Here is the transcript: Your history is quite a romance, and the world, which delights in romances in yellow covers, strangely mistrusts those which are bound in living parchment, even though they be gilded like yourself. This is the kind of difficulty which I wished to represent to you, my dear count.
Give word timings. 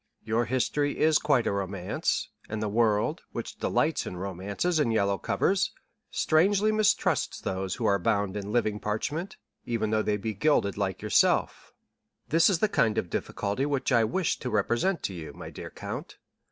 Your 0.23 0.45
history 0.45 0.97
is 0.99 1.19
quite 1.19 1.45
a 1.45 1.51
romance, 1.51 2.29
and 2.49 2.59
the 2.59 2.67
world, 2.67 3.21
which 3.33 3.59
delights 3.59 4.07
in 4.07 4.17
romances 4.17 4.79
in 4.79 4.89
yellow 4.89 5.19
covers, 5.19 5.73
strangely 6.09 6.71
mistrusts 6.71 7.39
those 7.39 7.79
which 7.79 7.85
are 7.85 7.99
bound 7.99 8.35
in 8.35 8.51
living 8.51 8.79
parchment, 8.79 9.37
even 9.63 9.91
though 9.91 10.01
they 10.01 10.17
be 10.17 10.33
gilded 10.33 10.75
like 10.75 11.03
yourself. 11.03 11.71
This 12.29 12.49
is 12.49 12.57
the 12.57 12.67
kind 12.67 12.97
of 12.97 13.11
difficulty 13.11 13.67
which 13.67 13.91
I 13.91 14.03
wished 14.03 14.41
to 14.41 14.49
represent 14.49 15.03
to 15.03 15.13
you, 15.13 15.33
my 15.33 15.51
dear 15.51 15.69
count. 15.69 16.17